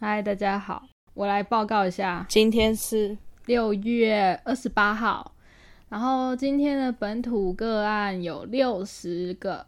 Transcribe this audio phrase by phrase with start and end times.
[0.00, 5.34] 嗨，大家好，我来报告一下，今天是六月二十八号，
[5.88, 9.66] 然后今天的本土个案有六十个，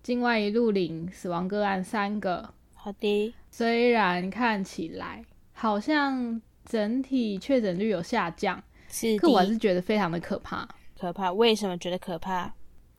[0.00, 2.48] 境外一路零死亡个案三个。
[2.72, 10.68] 好的，虽然看起来好像整体确诊率有下降，是可我还，是觉得非常的可怕。
[10.96, 11.32] 可怕。
[11.32, 12.54] 为什么觉得可怕？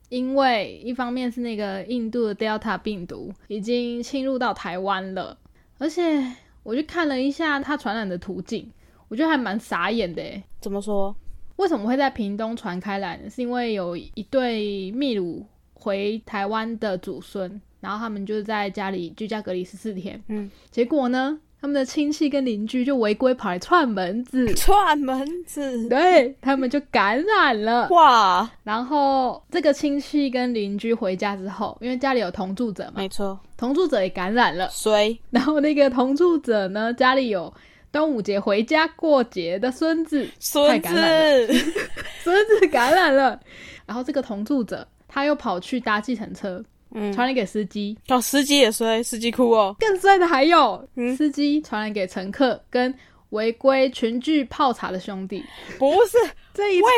[0.09, 5.37] 因为一方面是那个印度的 Delta 病毒已经侵入到台湾了，
[5.77, 6.21] 而且
[6.65, 8.67] 我去看了一下它传染的途径，
[9.07, 10.43] 我觉得还蛮傻眼的诶。
[10.59, 11.15] 怎么说？
[11.57, 13.29] 为什么会在屏东传开来呢？
[13.29, 25.89] 是因为有一对秘鲁回台湾的祖孙，然后他们就是在家里居家隔离十四天，嗯，结果呢，他们的亲戚跟邻居就违规跑来串门子，串门子。
[25.89, 27.87] 对他们就感染了。
[27.89, 34.69] 哇，然后这个亲戚跟邻居回家之后，因为家里有同住者嘛，没错，同住者也感染了。
[34.69, 35.19] 谁？
[35.31, 37.51] 然后那个同住者呢，家里有
[37.91, 40.93] 端午节回家过节的孙子，孙子。
[42.21, 43.39] 孙子感染了。
[43.87, 46.63] 然后这个同住者他又跑去搭计程车，
[46.95, 47.95] 嗯，传染给司机。
[48.07, 49.75] 哦，司机也衰，司机哭哦。
[49.79, 52.91] 更衰的还有，嗯司机传染给乘客跟
[53.31, 55.43] 违规群聚泡茶的兄弟。
[55.77, 56.17] 不是，
[56.53, 56.89] 这一位，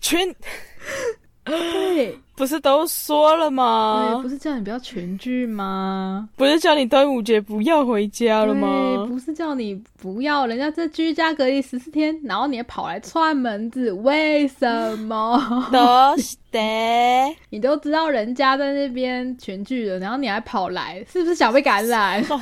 [0.00, 0.34] 群
[1.44, 4.28] 对，不是都说了哎吗不？
[4.28, 6.28] 是叫你不要群聚吗？
[6.36, 9.06] 不是叫你端午节不要回家了对，吗？
[9.08, 15.68] 不是叫你不要，人家在居家隔离十四天，然后你还跑来串门子，为什么？
[15.72, 16.58] 都是的。
[17.50, 22.22] 你都知道人家在那边群聚了，然后你还跑来，是不是想被感染？
[22.30, 22.40] 哦，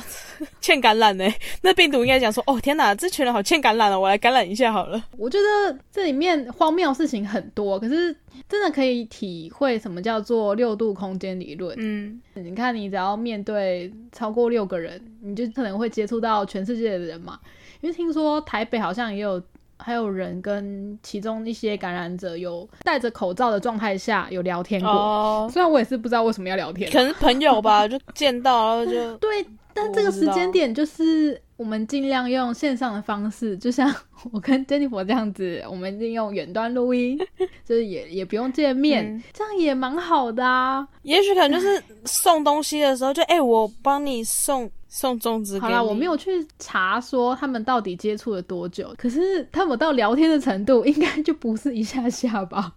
[0.61, 1.25] 欠感染呢？
[1.61, 5.03] 那病毒应该讲说，哦天哪，这群人好欠感染了，我来感染一下好了。
[5.17, 8.15] 我觉得这里面荒谬的事情很多，可是
[8.47, 11.75] 真的可以体会什么叫做六度空间理论。
[11.79, 17.39] 嗯，你看，你只要面对超过六个人，你就可能会接触到全世界的人嘛。
[17.81, 19.41] 因为听说台北好像也有
[19.77, 24.89] 还有人跟其中一些感染者有戴着口罩的状态下有聊天过。
[24.91, 29.43] 哦，虽然我也是不知道为什么要聊天，可能是朋友吧，就见到然后就 对，
[29.73, 33.93] 但我这个时间点就是我们尽量用线上的方式，就像
[34.31, 37.17] 我跟 Jennifer 这样子，我们利用远端录音，
[37.65, 40.87] 就是也也不用见面，嗯这样也蛮好的啊。
[41.03, 45.57] 也许可能就是送东西的时候就，哎、我帮你送送粽子。
[45.59, 52.73] 好啦，我没有去查说他们到底接触了多久，可是他们到聊天的程度，应该就不是一下下吧？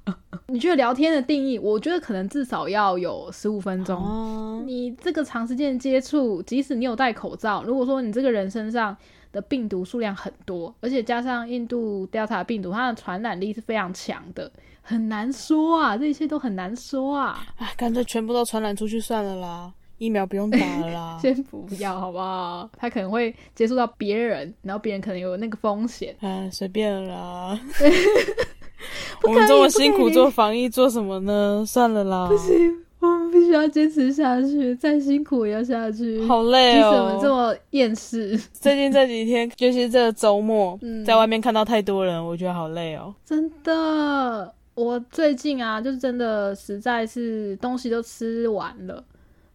[0.46, 1.58] 你觉得聊天的定义？
[1.58, 3.96] 我觉得可能至少要有十五分钟。
[3.96, 8.94] 哦，你这个长时间的接触，即使你有戴口罩，如果说你这个人身上
[9.32, 14.50] 的病毒数量很多，而且加上印度 Delta 病毒，它的传染力是非常强的，
[14.82, 17.42] 很难说啊，这一切都很难说啊。
[17.56, 21.18] 哎，干脆全部都传染出去算了啦，疫苗不用打了啦。
[21.22, 22.68] 先不要好不好？
[22.76, 26.14] 他可能会接触到别人，然后别人可能有那个风险。
[26.20, 27.60] 嗯， 随便了啦。
[29.22, 31.64] 我们这么辛苦做防疫，做什么呢？
[31.66, 36.22] 算了啦，不行，我们必须要坚持下去，再辛苦也要下去。
[36.26, 37.34] 好累即使我们这哦。
[37.34, 43.14] 么厌世，最近这几天，尤其是这个周末，嗯在外面看到太多人，我觉得好累哦。
[43.24, 49.02] 真的，我最近啊，就是真的实在是东西都吃完了，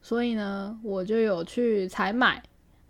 [0.01, 2.41] 所以呢，我就有去采买。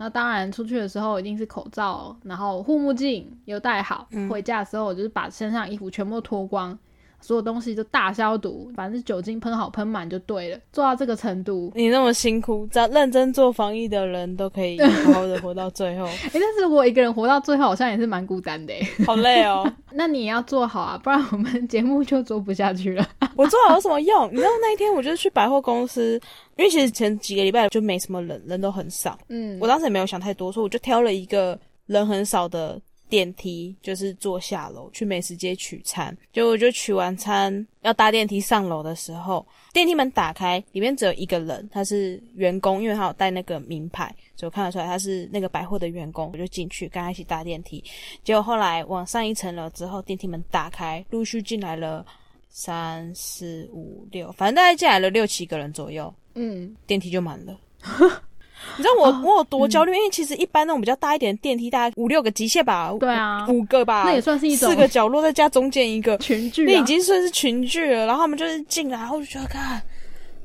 [0.02, 4.08] 那当然，出去的时候一定是口罩，然后护目镜有戴好。
[4.12, 6.78] 嗯回家的时候，我就是把身上衣服全部脱光，
[7.22, 10.60] 所有东西都大消毒，反正酒精喷好喷满就对了。
[10.72, 19.06] 做到这个程度，你那么辛苦，只要认真做防疫的人都可以 好好的活到最后， 诶，但是我一个人活到最后，好像也是蛮孤单的诶。
[19.06, 19.72] 好累哦。
[19.92, 23.08] 那你也要做好啊，不然我们节目就做不下去了。
[23.36, 24.30] 我做好有什么用？
[24.32, 26.20] 你知道那一天我就是去百货公司，
[26.58, 29.18] 因为其实前几个礼拜就没什么人，人都很少。
[29.30, 31.58] 嗯，我当时也没有想太多，所以我就挑了一个
[31.88, 36.16] 人很少的电梯，就是坐下楼去美食街取餐。
[36.32, 44.06] 结果我就取完餐要搭电梯上楼的时候，电梯门打开，里面只有一个人，他是员工，因为他有带那个名牌，
[44.36, 46.30] 所以我看得出来他是那个百货的员工。
[46.32, 47.84] 我就进去跟他一起搭电梯。
[48.24, 52.06] 结果后来往上一层楼之后，电梯门打开，陆续进来了
[52.50, 56.14] 三四五六，反正大概进来了六七个人左右。
[56.36, 57.60] 嗯，电梯就满了。
[58.78, 59.94] 你知道我、我有多焦虑？
[59.96, 68.06] 因为其实一般那种比较大一点的电梯，大概五六个机械吧，对啊五五个吧，那也算是一种四个角落再加中间一个，群聚、啊，那已经算是群聚了。
[68.06, 69.82] 然后他们就是进来，然后我就觉得看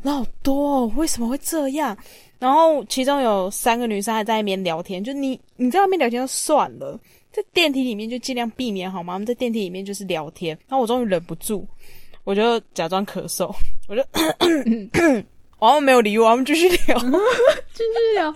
[0.02, 1.96] 人好多、哦，为什么会这样？
[2.38, 6.98] 然后其中有三个女生还在那边聊天，就你你在外面聊天就算了，
[7.32, 9.14] 在电梯里面就尽量避免好吗？
[9.14, 10.50] 我们在电梯里面就是聊天。
[10.68, 11.66] 然后我终于忍不住，
[12.24, 13.54] 我就假装咳嗽，
[13.88, 15.24] 我就然
[15.72, 16.98] 后没有理我，我们继续聊，
[17.72, 18.32] 继续聊。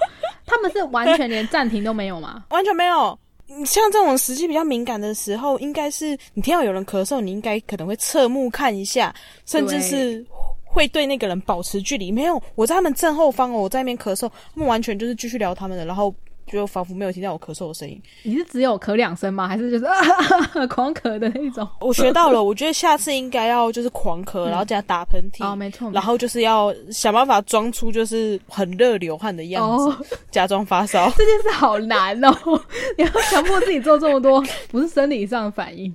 [0.46, 2.44] 他们是完全连暂停都没有吗？
[2.50, 3.18] 完全没有。
[3.46, 9.14] 你像这种时期比较敏感的时候，应该是你听到有人咳嗽，你应该可能会侧目看一下，
[9.46, 10.24] 甚至是
[10.64, 12.12] 会对那个人保持距离。
[12.12, 16.14] 没有，我在他们正后方哦，我在那边咳嗽，他们完全就是继续聊他们的，然后。
[16.48, 18.00] 就仿佛没有听到我咳嗽的声音。
[18.22, 19.46] 你是只有咳两声吗？
[19.46, 19.94] 还是就是啊
[20.68, 21.68] 狂咳的那种？
[21.80, 25.44] 我学到了，我觉得下次应该要就是狂咳，然后加打喷嚏。
[25.44, 25.90] 哦，没错。
[25.92, 31.10] 然后就是要想办法装出就是很热流汗的样子， 假装发烧。
[31.16, 32.34] 这件事好难哦！
[32.96, 35.94] 你要强迫自己做这么多，不是生理上的反应。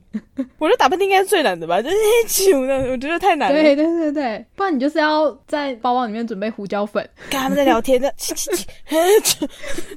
[0.57, 1.81] 我觉得打喷嚏应该是最难的吧？
[1.81, 1.95] 就是
[2.27, 3.61] 久的，我觉得太难了。
[3.61, 8.13] 对对对对，不然你就是要在包包里面准备胡椒粉，跟他们在聊天的。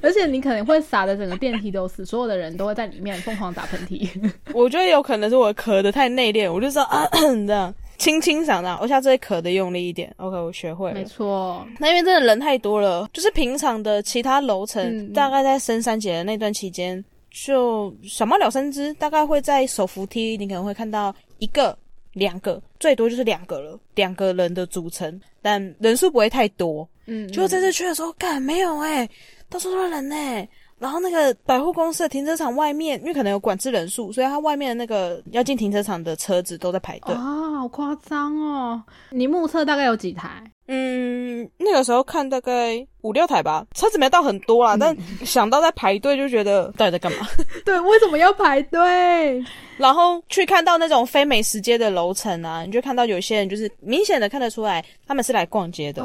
[0.01, 0.46] 而且你。
[0.47, 4.09] 可能会洒的整个电梯都是，所有的人都会在里面疯狂打喷嚏。
[4.53, 7.07] 我觉得有可能是我咳的太内敛，我就说啊
[7.45, 10.13] 这样轻轻嗓的，我下次会咳的用力一点。
[10.17, 10.95] OK，我学会了。
[10.95, 21.77] 没错，那因为真的人太多了，就是平常的其他楼层，大概在升三节的那段期间，就小猫两三只，大概会在手扶梯，你可能会看到一个、
[22.13, 26.87] 两个，最多就是两个了，两个人的组成，但人数不会太多。
[27.09, 29.09] 嗯，就在这去的时候，干没有哎。
[29.49, 30.47] 到处都是人呢，
[30.79, 38.83] 然后那个百货公司的停车场外面，因为可能有管制人数，所以它外面的那个要进停车场的车子都在排队啊，好夸张哦！
[39.09, 40.43] 你目测大概有几台？
[40.69, 44.95] 嗯，那个时候看大概五六台吧，车子没到很多啦，但
[45.25, 47.25] 想到在排队就觉得到底在干嘛？
[47.63, 49.43] 对，为什么要排队？
[49.77, 56.03] 然后去看到那种非美食街的楼层啊，你就看到有些人就是明显的看得出来，他们是来逛街的，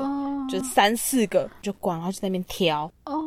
[0.48, 2.90] 就三四个就逛，然后在那边挑。
[3.06, 3.20] 哦，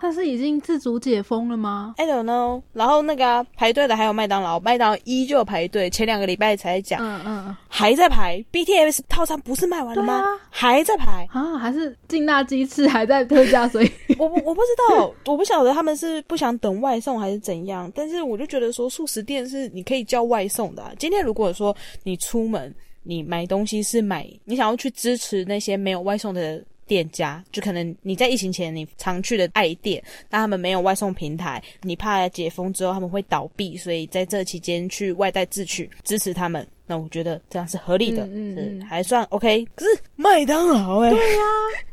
[0.00, 2.62] 他是已经自主解封了吗？I don't know。
[2.72, 8.44] 然后那个排队的还有麦当劳，麦当劳一就有排队，前两个礼拜才讲，嗯嗯，还在排。
[8.52, 10.22] BTS 套餐不是卖完了吗？
[10.50, 11.58] 还在排啊？
[11.58, 13.68] 还是劲辣鸡翅还在特价？
[13.68, 17.90] 所以 我我不知道，我不晓得他们是不想等外送还是怎样。
[17.94, 20.94] 但是我就觉得说，素食店是你可以叫外送的。
[20.98, 26.62] 今天如果说你出门，你买东西是买，你想要去支持那些没有外送的。
[26.86, 39.66] 店家就可能你在疫情前你常去的爱店，但他们没有外送平台，你怕解封之后他们会倒闭，所以在这期间去外带自取支持他们，那我觉得这样是合理的，嗯，还算 OK。
[39.74, 41.42] 可是麦当劳哎，对呀，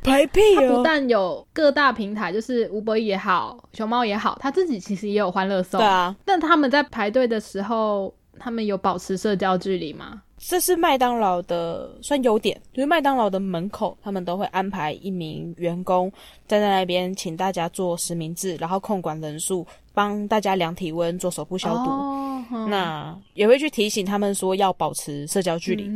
[0.04, 0.78] 排屁哦！
[0.78, 6.16] 不但有各大平台，就是吴伯也好，熊猫也好，他自己其实也有欢乐送，对啊。
[6.24, 10.22] 但他们在排队的时候，他们有保持社交距离吗？
[10.46, 16.12] 这是麦当劳的算优点，因为麦当劳的门口，他们都会安排一名员工
[16.54, 19.66] 站在那边，请大家做实名制，然后控管人数。
[19.96, 25.88] 帮大家量体温、做手部消毒，那也会去提醒他们说要保持社交距离。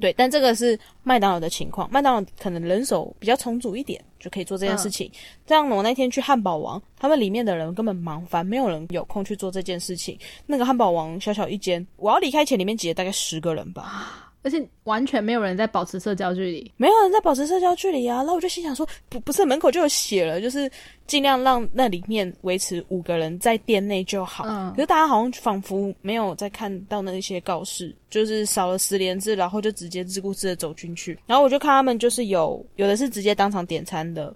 [0.00, 5.10] 对，但这个是麦当劳的情况，麦当劳可能人手比较充足一点，就可以做这件事情。
[5.44, 10.16] 这样我那天去汉堡王，他们里面的人根本忙翻，没有人有空去做这件事情。
[10.46, 14.32] 那个汉堡王小小一间，我要离开前里面挤了大概十个人吧。
[14.44, 18.18] 而且完全没有人在保持社交距离，没有人在保持社交距离啊！
[18.18, 20.70] 然后我就心想说，不，不是门口就有写了，就是
[21.06, 24.44] 尽量让那里面维持五个人在店内就好。
[24.46, 31.18] 嗯，可是大家好像仿佛没有在看到那些告示，就是少了十连字，然后就直接自顾自的走进去。
[31.26, 34.34] 然后我就看他们就是有有的是直接当场点餐的。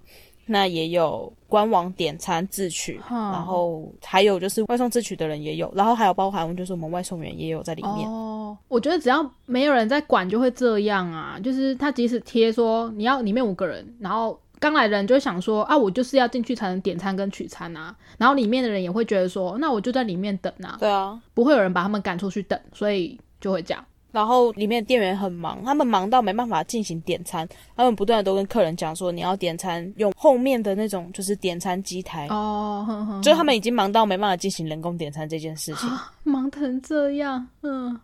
[0.51, 8.09] 那也有官网点餐自取，然后还有就是外送自取的人也有，然后还有包含就是我们外送员也有在里面。
[8.09, 11.39] 哦，我觉得只要没有人在管，就会这样啊。
[11.43, 17.95] 就是他即使贴说你要里面五个人，然后刚来的人就会想说啊，我就是要进去才能点餐跟取餐啊。
[18.17, 20.77] 然后里面的人也会觉得说，那我就在里面等啊。
[20.79, 23.83] 对啊，不会有人把他们赶出去等，所以就会这样。
[24.11, 35.87] 然后里面店员很忙，他们忙到没办法进行点餐，他们不断的都跟客人讲说，你要点餐用后面的那种就是点餐机台哦，就他们已经忙到没办法进行人工点餐这件事情，
[36.23, 37.95] 忙成这样，嗯，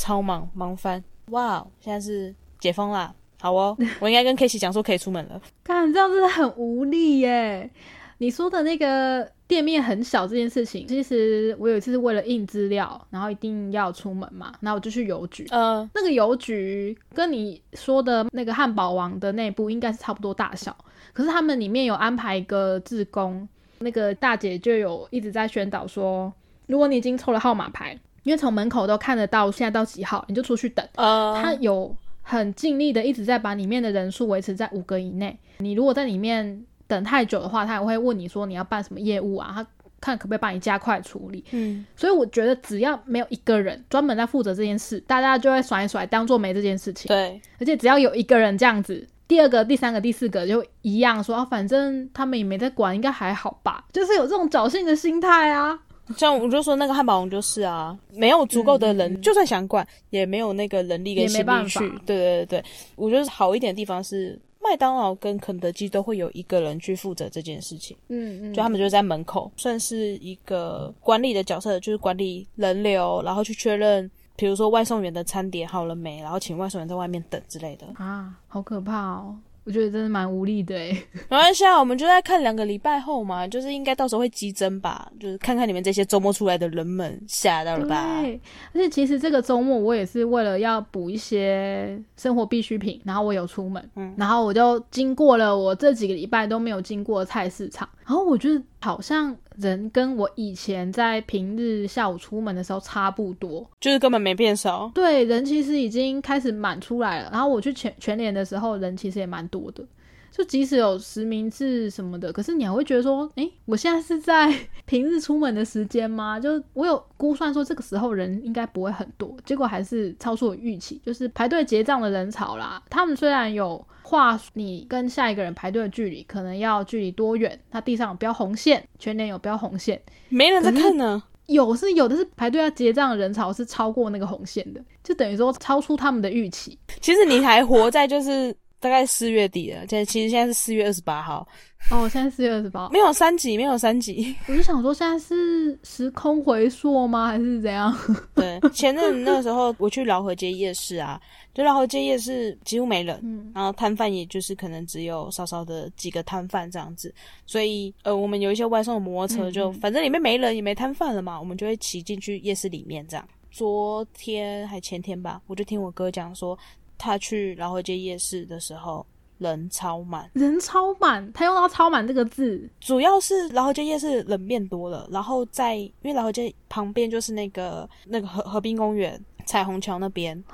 [0.00, 7.70] 超忙忙翻，哇，现在是解封啦，好哦， 我应该跟 K 西讲说可以出门了，看这样真的很无力耶，
[8.16, 9.30] 你说的那个。
[9.50, 15.44] 店面很小这件事情，其实我有一次是为了印资料，然后一定要出门嘛，然后我就去邮局。
[15.50, 20.72] 嗯，那个邮局跟你说的那个汉堡王的内部应该是差不多大小，
[21.12, 23.48] 可是他们里面有安排一个志工，
[23.80, 26.32] 那个大姐就有一直在宣导说，
[26.68, 27.98] 如果你已经抽了号码牌，
[28.30, 30.86] 因为从门口都看得到现在到几号，你就出去等。
[30.94, 35.36] 呃，他有很尽力的一直在把里面的人数维持在五个以内。
[35.58, 36.64] 你如果在里面。
[36.90, 39.52] 等太久的话，他也会问你说你要办什么业务啊？
[39.54, 39.64] 他
[40.00, 41.44] 看可不可以帮你加快处理。
[41.52, 47.06] 嗯，所以我觉得只要没有一个人专门在负责这件事，大家就会甩一甩，当做没这件事情。
[47.06, 55.78] 对，而且只要有一个人这样子，第二个、第三个、第四个就一样说啊，反正他们也没在管，应该还好吧，就是有这种侥幸的心态啊。
[56.16, 61.78] 像我就说那个汉堡王就是啊，没有足够的人，就算想管，也没有那个能力跟心力去。
[62.06, 62.64] 对对对对，
[62.96, 64.38] 我觉得好一点的地方是。
[64.62, 77.86] 麦当劳跟肯德基都会有一个人去负责这件事情，嗯嗯，就他们就在门口，算是一个管理的角色，就是管理人流，然后去确认，比如说外送员的餐点好了没，然后请外送员在外面等之类的。
[77.94, 79.34] 啊，好可怕哦！
[79.64, 80.92] 我觉得真的蛮无力的诶。
[81.28, 88.22] 没关系啊，我们就在看两个礼拜后嘛，就是应该到时候会激增吧，就是看看你们这些周末出来的人们吓到了吧。
[88.22, 88.40] 对，
[88.74, 99.36] 而且其实这个周末我也是为了要补一些生活必需品，然后我有出门，嗯，然后我就经过了我这几个礼拜都没有经过菜市场，然后我觉得好像。
[99.58, 104.90] 人跟我以前在平日下午出门的时候差不多，就是根本没变少。
[104.94, 107.28] 对，人其实已经开始满出来了。
[107.30, 109.84] 然后我去全全联的时候，人其实也蛮多的。
[110.30, 114.54] 就即使有实名制什么的，可是你还会觉得说，哎，我现在是在
[114.86, 116.38] 平日出门的时间吗？
[116.38, 122.80] 就我有估算说这个时候人应该不会很多，结果还是超出我预期，就是排队结账的人潮啦。
[122.88, 131.22] 他们虽然有画你跟下一个人排队的距离，可能要距离多远，他地上有标红线，全年有标红线，没人在看呢。
[131.46, 136.78] 有是有的是排队要结账的人潮是超过那个红线的，就等于说超出他们的预期。
[137.00, 138.56] 其实你还活在就是。
[138.80, 141.46] 大概四月底了，现在其实现在是四月二十八号。
[141.90, 144.34] 哦，现在四月二十八， 没有三级，没有三级。
[144.48, 147.94] 我就想说，现在是时空回溯吗，还是怎样？
[148.34, 151.20] 对，前阵那个时候我去老河街夜市啊，
[151.54, 157.14] 就老河街夜市几乎没人，嗯，然后摊贩也就是可能只有少少的几个摊贩这样子，
[157.46, 163.26] 所以呃，我们有一些外送的摩托车，就反正里面没人也没摊贩了嘛，我们就会骑进去夜市里面这样。
[163.50, 166.56] 昨天还前天吧，我就听我哥讲说。
[167.00, 169.04] 他去老河街夜市的时候，
[169.38, 171.32] 人超满，人超满。
[171.32, 175.08] 他用到“超满”这个字，主要是老河街夜市人变多了。
[175.10, 180.44] 然后在因为老河街旁边就是那个那个河河滨公园、彩虹桥那边。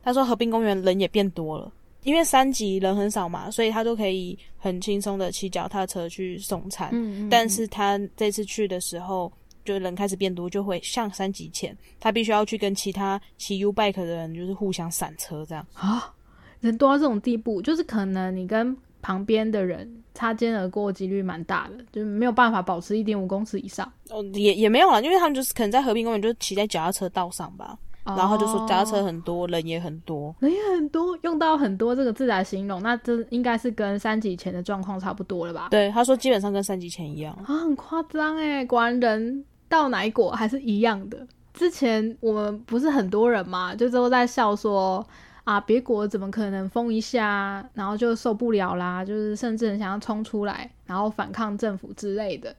[0.00, 1.72] 他说河滨公园人也变多了，
[2.04, 6.90] 因为三级人很少嘛，所以他都可以很轻松的骑脚踏车去送餐。
[6.92, 7.28] 嗯嗯。
[7.28, 9.30] 但是他这次去的时候，
[9.66, 16.14] 就人开始变多，就会像三级前，他必须要去跟其他骑 U bike 的人就是互相闪车这样啊，
[16.60, 23.90] 人多到这种地步，就是可能你跟旁边的人擦肩而过几率蛮大的，就是没有办法保持一点五公尺以上。
[24.10, 35.68] 哦，也也没有了，因为他们就是可能在和平公园就骑在脚踏车道上吧，然后就说脚踏车很多，人也很多，人也很多，用到很多这个字来形容，那这应该是跟三级前的状况差不多了吧？
[35.70, 39.44] 对，他说基本上跟三级前一样啊，很夸张哎，果然人。
[39.68, 41.26] 到奶果还是一样的。
[41.54, 45.04] 之前我们不是很多人嘛，就都在笑说
[45.44, 52.54] 啊，别国怎么可能封一下，然后就受不了啦，就是甚至很想要冲出来，然后反抗政府之类的。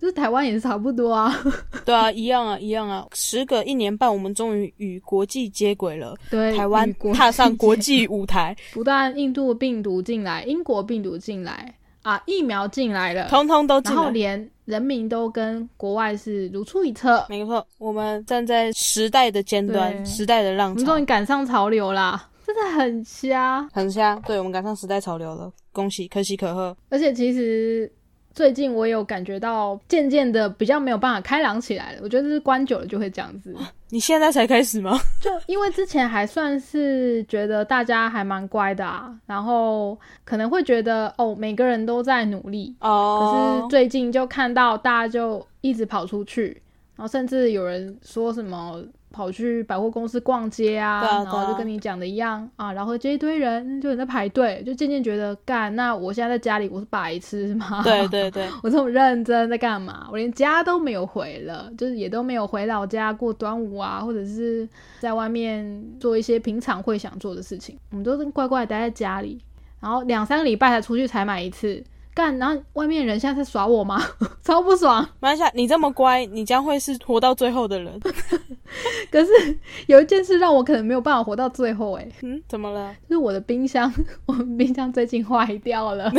[0.00, 1.32] 就是台湾也是差不多啊。
[1.84, 3.06] 对啊，一样啊，一样啊。
[3.12, 6.16] 时隔一年半，我们终于与国际接轨了。
[6.30, 8.56] 对，台湾踏上国际舞台。
[8.72, 11.74] 不但印度病毒进来，英国病毒进来。
[12.02, 12.18] 啊！
[12.24, 17.26] 疫苗进来了，通通都进，然后连人民都跟国外是如出一辙。
[17.28, 22.28] 没错，我们站在时代的尖端，时代的浪潮，我们终于赶上潮流啦！
[22.46, 24.14] 真的很瞎，很瞎。
[24.26, 26.74] 对，我们赶上时代潮流了，恭喜，可喜可贺。
[26.88, 27.92] 而且其实。
[28.32, 32.00] 最近我有感觉到，渐渐的比较没有办法开朗起来了。
[32.00, 33.52] 我觉得是关久了就会这样子。
[33.90, 34.98] 你现在才开始吗？
[35.20, 43.58] 就因为之前还算是觉得大家还蛮乖的啊，然后可能会觉得哦，每个人都在努力哦。
[43.60, 46.62] 可是最近就看到大家就一直跑出去，
[46.96, 48.82] 然后甚至有人说什么。
[49.12, 57.82] 跑去百货公司逛街啊，然后就跟你讲的一样啊，然后这一堆人就在排队，就渐渐觉得干，那我现在在家里我是白痴吗？
[57.82, 60.06] 对对对， 我这么认真在干嘛？
[60.10, 64.68] 我连家都没有回了，就是也都没有回老家过端午啊，或者是
[65.00, 69.40] 在外面做一些平常会想做的事情，我们都是乖乖待在家里，
[69.80, 71.82] 然后两三个礼拜才出去采买一次。
[72.14, 74.02] 干，然后外面人现在在耍我吗？
[74.42, 75.06] 超不爽！
[75.20, 78.00] 马来西亚，你这么乖，你将会是活到最后的人。
[79.10, 82.94] 可是有一件事让我可能没有办法活到最后，哎，嗯，怎么了？
[83.08, 83.92] 就是我的冰箱，
[84.26, 86.12] 我冰箱最近坏掉了，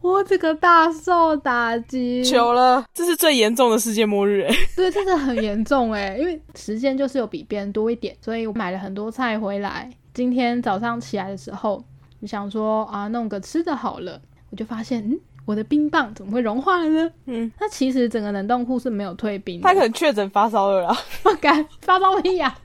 [0.00, 2.24] 我这个大受打击。
[2.24, 9.90] 求了，这是最严重的世界末日，哎，对，真的很严重，哎，因为时间就是有比别人多一点，所以我买了很多菜回来。
[10.12, 11.82] 今天早上起来的时候，
[12.20, 14.20] 就想说啊，弄个吃的好了，
[14.50, 15.18] 我就发现，嗯。
[15.44, 17.10] 我的冰棒怎么会融化了呢？
[17.26, 19.60] 嗯，那其实整个冷冻库是没有退冰。
[19.60, 22.56] 他可能确诊发烧了啦，不 敢发烧屁呀！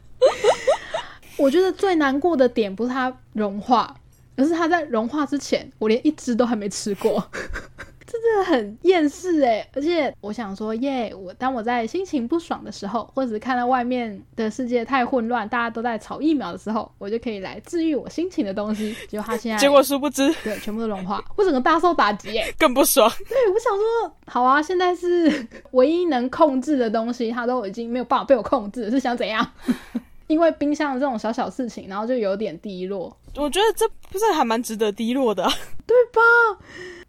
[1.38, 3.96] 我觉得最难过的点不是它融化，
[4.36, 7.24] 而是它在融化之前，我连一只都还没吃过。
[8.30, 9.68] 这真的很厌世哎！
[9.74, 18.96] 而且我想说，耶，我当我在心情不爽的时候，或者是看到外面的世界太混乱，大家都在炒疫苗的时候，我就可以来治愈我心情的东西。
[19.08, 23.10] 结果他现在， 结果殊不知，对，全部都融化，我整个大受打击耶， 更不爽。
[23.28, 29.46] 对，我想说，好啊，现在是唯一能控制的东西，它都已经没有办法被我控制，是想怎样？
[30.28, 33.16] 因为冰箱的这种小小事情，然后就有点低落。
[33.36, 35.44] 我觉得这不是还蛮值得低落的，
[35.88, 36.22] 对吧？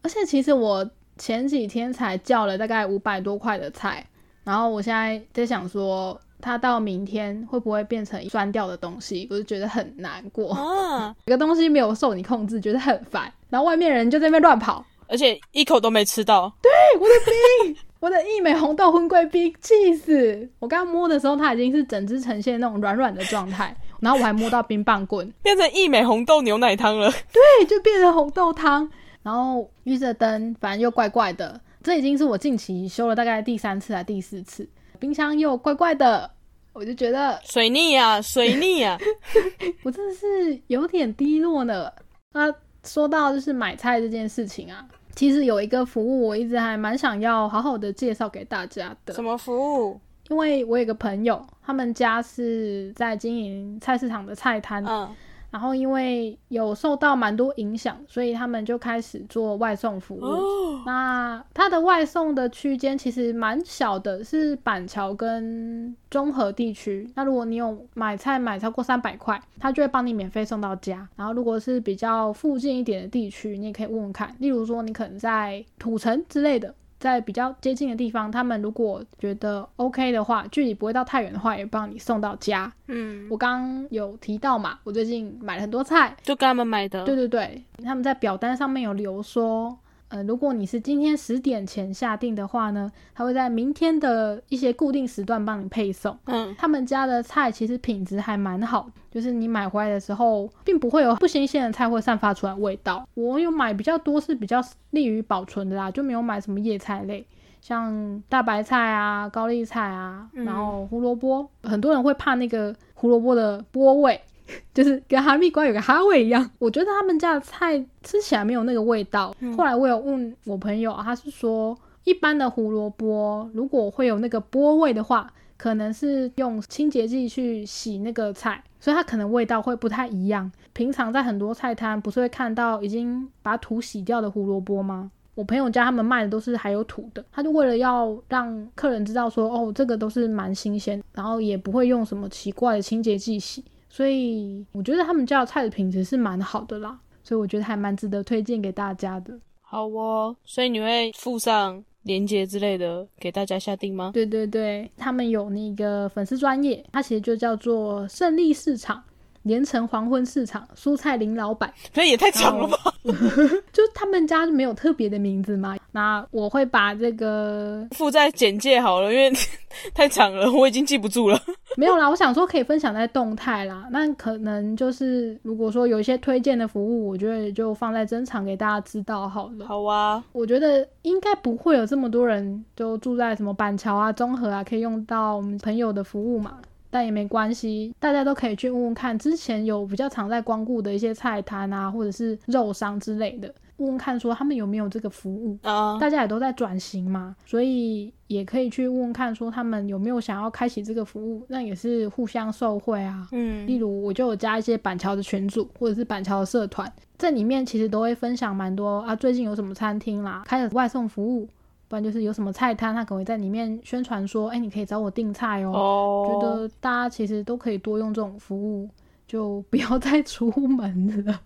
[0.03, 0.89] 而且其实我
[1.21, 4.03] 前几天才叫了大概五百多块的菜，
[4.43, 9.29] 然后我现在在想说，它到明天会不会变成酸掉的东西？
[9.31, 13.31] 我就觉得很难过啊， 一个东西没有受你控制，觉得很烦。
[13.51, 16.51] 然后外面人就在那边乱跑，而且一口都没吃到。
[16.63, 20.49] 对，我的冰，我的益美红豆荤桂冰，气死！
[20.59, 27.13] 我刚摸的时候，它已经是整只呈现那种软软的状态，然后我还摸到冰棒棍，变成益美红豆牛奶汤了。
[27.31, 28.91] 对，就变成红豆汤。
[29.23, 31.61] 然后浴室的灯，反正又怪怪的。
[31.83, 36.31] 这已经是我近期修了大概第三次还第四次，冰箱又怪怪的，
[36.75, 38.99] 我就觉得水逆啊，水逆啊，
[39.83, 41.91] 我真的是有点低落呢。
[42.33, 49.15] 那说到就是买菜这件事情啊，其实有一个服务我一直还蛮想要好好的介绍给大家的。
[49.15, 49.99] 什么服务？
[50.29, 54.85] 因为我有个朋友，他们家是在经营菜市场的菜摊。
[54.87, 55.09] 嗯。
[55.51, 60.81] 然后因为有受到蛮多影响，所以他们就开始做外送服务。
[60.87, 67.11] 那它的外送的区间其实蛮小的，是板桥跟中和地区。
[67.15, 71.09] 那如果你有买菜买超过三百块，他就会帮你免费送到家。
[71.17, 76.75] 然后如果是比较附近一点的地区，你也可以问问看，例如说你可能在土城之类的。
[77.01, 82.71] 在比较接近的地方，他们如果觉得 OK 的话，距离不会到太远的话，也帮你送到家。
[82.87, 87.03] 嗯，我刚刚有提到嘛，我最近买了很多菜，就跟他们买的。
[87.05, 89.77] 对对对，他们在表单上面有留说。
[90.11, 96.19] 呃，如果你是今天十点前下定的话呢，他会在明天的一些固定时段帮你配送。
[96.25, 103.07] 嗯，他们家的菜其实品质还蛮好，就是你买回来的时候，并不会有不新鲜的菜会散发出来味道。
[103.15, 107.25] 我有买比较多是比较利于保存的啦，就没有买什么叶菜类，
[107.61, 114.21] 像大白菜啊、高丽菜啊，然后胡萝卜，很多人会怕那个胡萝卜的波味。
[114.75, 119.35] 就是跟哈密瓜有个哈味一样，我觉得他们家的菜吃起来没有那个味道。
[119.57, 130.51] 后来我有问我朋友，他是说一般的胡萝卜如果会有那个波味的话，可能是用清洁剂去洗那个菜，所以它可能味道会不太一样。
[130.73, 135.11] 平常在很多菜摊不是会看到已经把土洗掉的胡萝卜吗？
[135.35, 143.65] 我朋友家他们卖的都是还有土的，他就为了要让客人知道说哦这个都是蛮新鲜，然后也不会用什么奇怪的清洁剂洗。
[143.91, 149.39] 所以我觉得他们家的菜的品质是蛮好的啦，所以我觉得还蛮值得推荐给大家的。
[149.61, 154.13] 好哦，所以你会附上链接之类的给大家下定吗？
[154.15, 159.03] 对对对，他们有那个粉丝专业，它其实就叫做胜利市场。
[159.43, 162.95] 连城黄昏市场蔬菜林老板，这也太长了吧？
[163.73, 165.77] 就他们家没有特别的名字嘛？
[165.93, 169.33] 那我会把这个 附在简介好了，因为
[169.95, 171.41] 太长了，我已经记不住了。
[171.77, 173.89] 没有啦，我想说可以分享在动态啦。
[173.91, 179.67] 那可能就是如果说有一些推荐的服务，我觉得就放在珍藏给大家知道好了。
[179.67, 186.57] 好啊，我觉得应该不会有这么多人就住在什么板桥啊、中和啊，可以用到我们朋友的服务嘛。
[186.91, 195.99] 但也没关系，大家都可以去问问看，之前有比较常在光顾的一些菜摊啊，或者是肉商之类的，问问看说他们有没有这个服务啊。
[196.01, 203.27] 大家也都在转型嘛，所以也可以去问问看说他们有没有想要开启这个服务，那也是互相受惠啊。
[203.33, 211.49] 嗯，例如我就有加一些板桥的群组，或者是板桥的社团，这里面其实都会分享蛮多啊，最近有什么餐厅啦，开了外送服务。
[211.91, 218.89] 不然就是有什么菜摊，他可能会在里面宣传说：“哎，你可以找我订菜哦。”觉得大家其实都可以多用这种服务。
[219.31, 221.41] 就不要再出门了，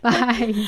[0.00, 0.10] 拜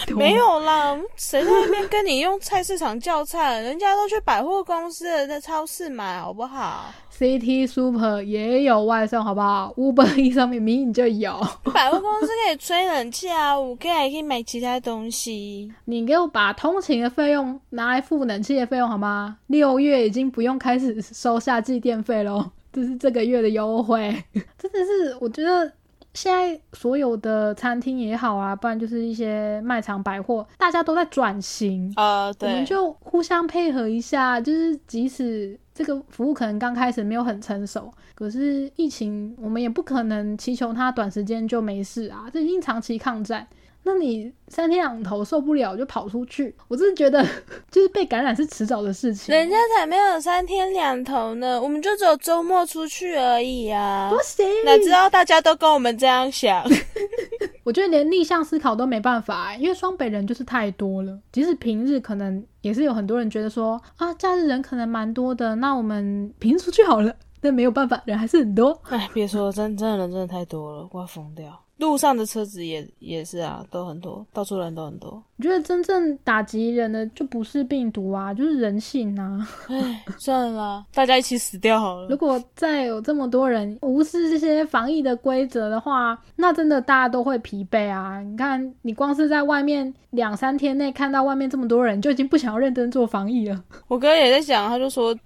[0.06, 0.16] 托。
[0.16, 3.58] 没有啦，谁在那边跟你用菜市场叫菜？
[3.60, 11.36] 人家都去百货公司的在超市买，好不好？City Super 也有外送，好不好？Uber E 上面明明就有。
[11.72, 15.72] 百货公司可以吹冷气啊，我可以还可以买其他东西。
[15.86, 19.38] 你给我把通勤的费用拿来付冷气的费用好吗？
[19.48, 24.22] 六月已经不用开始收夏季电费喽，这是这个月的优惠，
[24.56, 25.72] 真的是我觉得。
[26.14, 32.32] 现在所有的餐厅也好啊，不然就是一些卖场百货，大家都在转型啊。
[32.32, 43.46] 对，我们就互相配合一下，就是即使这个服务可能刚开始没有很成熟，可是疫情我们也不可能祈求它短时间就没事啊，这已经长期抗战。
[43.86, 47.22] 那你三天两头受不了就跑出去，我真的觉得
[47.70, 49.34] 就是被感染是迟早的事情。
[49.34, 54.10] 人家才没有三天两头呢，我们就只有周末出去而已啊。
[54.10, 56.64] 不行，哪知道大家都跟我们这样想？
[57.62, 61.18] 我觉得连逆向思考都没办法、欸，因为双北人就是太多了。
[61.32, 67.14] 即使平日可能也是有很多人觉得说啊，假日人可能蛮多的，那我们平日出去好了。
[67.40, 68.78] 但没有办法，人还是很多。
[68.84, 71.60] 哎，别说了，真真的人真的太多了，我要疯掉。
[71.78, 75.22] 路上的车子也也是啊，都很多，到处人都很多。
[75.36, 79.48] 我觉得真正打击人的就不是病毒啊，就是人性啊。
[79.68, 82.08] 唉，算了啦，大家一起死掉好了。
[82.08, 88.20] 如果再有这么多人无视这些防疫的规则的话，那真的大家都会疲惫啊。
[88.20, 93.64] 你看，你光是在外面两三天内看到外面这么多人，就已经不想要认真做防疫了。
[93.88, 95.16] 我哥也在想，他就说。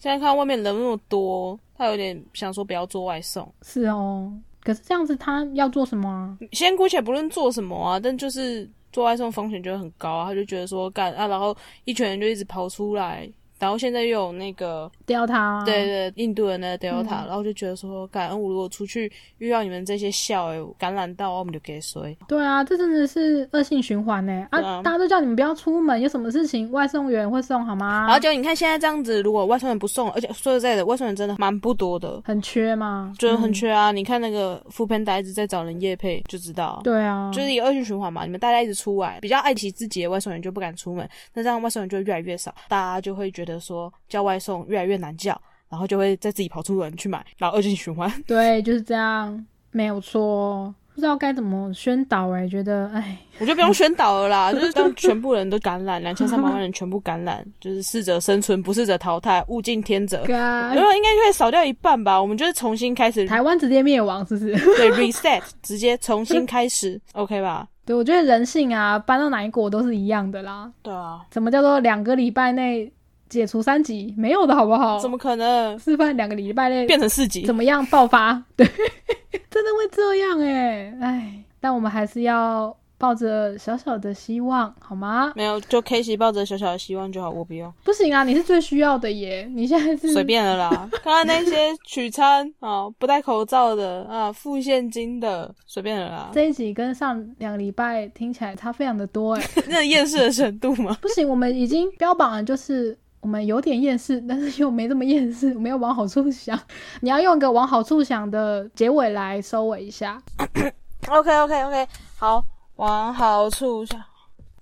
[0.00, 3.52] 现在看外面人那么多，他有点想说不要做外送。
[3.62, 6.38] 是哦，可是这样子他要做什么啊？
[6.52, 10.26] 先姑且不论做什么啊，但就是做外送风险就会很高啊。
[10.26, 13.30] 他就觉得说干啊，然后一群人就一直跑出来。
[13.58, 22.16] 然后现在又有那个 Delta，对对，印度人的那个 Delta，然后就觉得说，感恩我如果出去遇到你们这些笑诶，感染到我们就给谁？
[22.26, 24.82] 对啊，这真的是恶性循环呢啊！
[24.82, 28.04] 大家都叫你们不要出门，有什么事情外送员会送好吗？
[28.06, 33.12] 然后就你看现在这样子，如果外送员不送，而且说实在的，外送员真的蛮不多的，很缺吗？
[33.18, 33.90] 就是很缺啊！
[33.92, 36.80] 你看那个副片一直在找人夜配，就知道。
[36.84, 38.24] 对啊，就是一个恶性循环嘛。
[38.24, 44.22] 你们大家一直出来，比较爱惜自己的外送员就不敢出门，那这样外送员就越来越少，大家就会觉得说叫。
[44.28, 48.12] 外送越来越难叫，然后就会再自己跑出人去买，然后恶性循环。
[48.26, 50.74] 对，就是这样，没有错。
[50.94, 60.24] 不知道该怎么宣导哎，觉得哎，我觉得不用宣导了啦， 就是让全部人都感染，两千三百万人全部感染， 就是适者生存，不适者淘汰，物竞天择。
[60.26, 62.20] 然后应该就会少掉一半吧。
[62.20, 64.52] 我们就是重新开始，台湾直接灭亡，是不是？
[64.76, 67.68] 对，reset，直接重新开始，OK 吧？
[67.86, 70.70] 对，我觉得人性啊，搬到哪一国都是一样的啦。
[70.82, 72.92] 对啊，怎么叫做两个礼拜内？
[73.28, 74.98] 解除三级没有的好不好？
[74.98, 75.78] 怎么可能？
[75.78, 78.42] 示范两个礼拜内变成四级，怎么样爆发？
[78.56, 78.66] 对，
[79.50, 81.44] 真的会这样哎哎！
[81.60, 85.32] 但我们还是要抱着小小的希望，好吗？
[85.36, 87.72] 没有，就 K 西抱着小小的希望就好，我不用。
[87.84, 89.48] 不行啊，你是最需要的耶！
[89.54, 90.70] 你现在是随便的啦。
[91.04, 96.30] 刚刚那些取餐啊，不戴口罩的啊，付现金的，随便的啦。
[96.32, 100.96] 这一集跟上两个礼拜听起来差非常的多哎， 那厌世的程度吗？
[101.02, 102.96] 不行，我们已经标榜了就是。
[103.20, 105.52] 我们有点厌世，但是又没这么厌世。
[105.54, 106.58] 我们要往好处想，
[107.00, 110.22] 你要用一个往好处想的结尾来收尾一下。
[111.08, 112.44] OK OK OK，好，
[112.76, 114.00] 往好处想，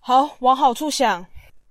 [0.00, 1.24] 好，往好处想。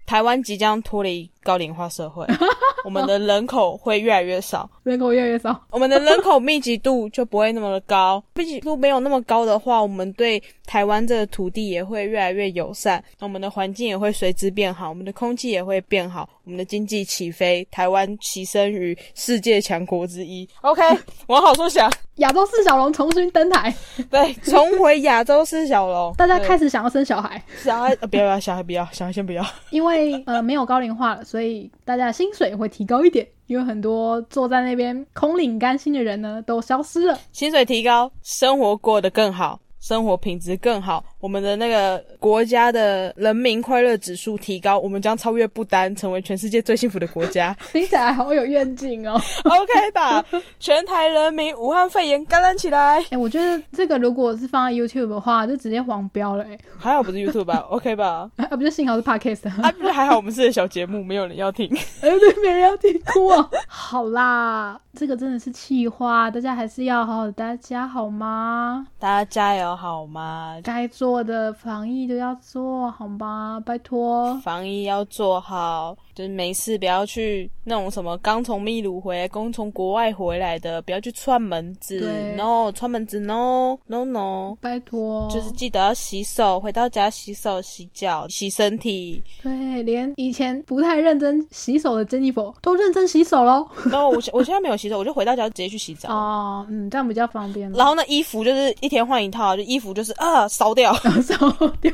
[0.05, 2.25] 台湾即将脱离高龄化社会，
[2.83, 8.21] 我们的人口会越来越少，人口越来越少，我们的人口密集度就不会那么的高。
[8.33, 20.49] 密集度没有那么高的话，我们对台湾这个土地也会越来越友善，我们的环境也会随之变好，我们的空气也会变好，我们的经济起飞，台湾跻身于世界强国之一。
[20.61, 20.81] OK，
[21.27, 21.91] 往好处想。
[22.19, 23.75] 亚洲四小龙重新登台，
[24.09, 39.59] 对，重回亚洲四小龙， 大家开始想要生小孩，小孩不要，小孩不要，小孩先不要，因为呃没有高龄化了，所以所以大家薪水会提高一点，因为很多坐在那边空领干薪的人呢都消失了，薪水提高，生活过得更好。
[39.81, 47.51] 生活品质更好，我们的那个国家的人民快乐指数提高，我们将超越不丹，成为全世界最幸福的国家。
[47.73, 49.19] 听起来好有愿景哦。
[49.43, 50.23] OK 吧，
[50.59, 53.03] 全台人民武汉肺炎感染起来。
[53.09, 56.43] 哎，我觉得这个如果是放在 YouTube 的话，就直接黄标了。
[56.43, 58.29] 哎，还好不是 YouTube 吧？OK 吧？
[58.37, 59.71] 啊，不是幸好是 Podcast 啊？
[59.79, 61.67] 不是还好我们是小节目，没有人要听。
[62.01, 63.49] 哎，对，没人要听，哭啊！
[63.65, 68.85] 好啦，这个真的是气话，大家还是要好好的待家好吗？
[68.99, 69.75] 大家加油！
[69.75, 70.59] 好吗？
[70.63, 73.61] 该做的防疫都要做好吗？
[73.65, 82.11] 拜托，防疫要做好，就是没事不要去那种什么刚从秘鲁回来、刚从国外回来的，不要去串门子。
[82.37, 89.21] No，串门子 No，No，No，拜托，就是记得要洗手，回到家洗手、洗脚、洗身体。
[89.43, 93.67] 对，连以前不太认真洗手的 Jennifer 都认真洗手喽。
[93.91, 96.13] 然后我我现在没有洗手，我就回到家直接去洗澡。
[96.13, 97.69] 哦，嗯，这样比较方便。
[97.73, 99.65] 然后那衣服就是一天换一套，就。
[99.65, 101.35] 衣服就是啊，烧掉，烧
[101.81, 101.91] 掉，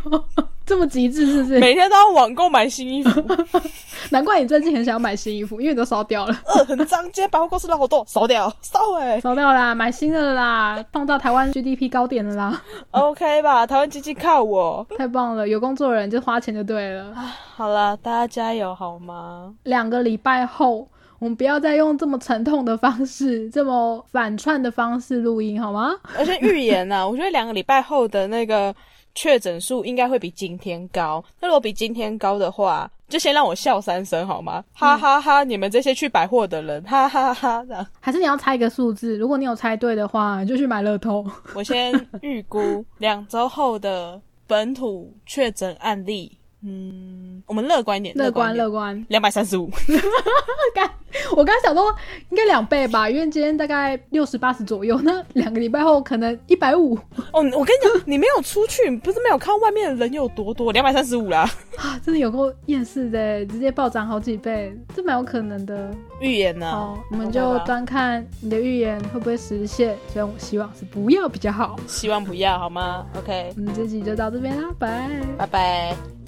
[0.66, 1.60] 这么极致是不是？
[1.60, 3.24] 每天都要网购买新衣服，
[4.12, 6.36] 难怪你最近很想要买新衣服，因为都烧掉了。
[6.46, 12.62] 呃，很脏，今天百货公司人好多，烧掉，烧哎，烧掉啦，买新的啦，放到台湾 GDP 高点了啦。
[12.92, 17.14] OK 吧，台湾经济靠我，太棒了，有工作人就花钱就对了。
[17.56, 19.54] 好了，大家加油好吗？
[19.64, 20.88] 两个礼拜后。
[21.20, 25.94] 我们不要再用这么沉痛的方式， 这么反串的方式录音，好吗？
[26.18, 28.74] 而且预言呢，我觉得两个礼拜后的那个
[29.16, 31.24] 确诊数应该会比今天高。
[31.40, 34.64] 那如果比今天高的话，就先让我笑三声好吗？
[34.74, 35.44] 哈哈哈！
[35.44, 37.64] 你们这些去百货的人，哈哈哈！
[37.66, 39.18] 这样还是你要猜一个数字？
[39.18, 41.26] 如果你有猜对的话，就去买乐透。
[41.54, 46.38] 我先预估两周后的本土确诊案例。
[46.64, 49.70] 嗯，我们乐观一点，乐观乐观，两百三十五。
[50.76, 50.90] 刚
[51.36, 51.94] 我刚想说
[52.30, 56.96] 应该两倍吧，因为今天大概六十八十左右，那两个礼拜后可能一百五。
[57.34, 61.50] 哦，我跟你讲，你没有出去，不是没有看外面的人有多多，两百三十五啦。
[61.78, 65.92] 啊，真的有够厌世的，直接暴涨好几倍，这蛮有可能的。
[66.20, 66.70] 预言呢？
[66.70, 69.98] 好，我们就端看你的预言会不会实现。
[70.08, 76.21] 虽然我希望是不要比较好，希望不要好吗？OK，我们这集就到这边啦，拜拜拜。